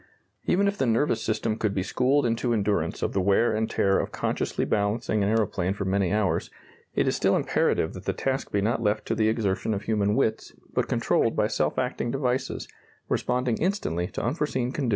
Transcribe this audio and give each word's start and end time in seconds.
Even 0.47 0.67
if 0.67 0.79
the 0.79 0.87
nervous 0.87 1.21
system 1.23 1.57
could 1.57 1.75
be 1.75 1.83
schooled 1.83 2.25
into 2.25 2.53
endurance 2.53 3.03
of 3.03 3.13
the 3.13 3.21
wear 3.21 3.53
and 3.55 3.69
tear 3.69 3.99
of 3.99 4.11
consciously 4.11 4.65
balancing 4.65 5.21
an 5.21 5.29
aeroplane 5.29 5.75
for 5.75 5.85
many 5.85 6.11
hours, 6.11 6.49
it 6.95 7.07
is 7.07 7.15
still 7.15 7.35
imperative 7.35 7.93
that 7.93 8.05
the 8.05 8.11
task 8.13 8.51
be 8.51 8.61
not 8.61 8.81
left 8.81 9.05
to 9.05 9.13
the 9.13 9.29
exertion 9.29 9.75
of 9.75 9.83
human 9.83 10.15
wits, 10.15 10.53
but 10.73 10.87
controlled 10.87 11.35
by 11.35 11.45
self 11.45 11.77
acting 11.77 12.09
devices 12.09 12.67
responding 13.09 13.57
instantly 13.59 14.07
to 14.07 14.23
unforeseen 14.25 14.71
conditions 14.71 14.71
as 14.77 14.81
they 14.81 14.85
occur. 14.85 14.89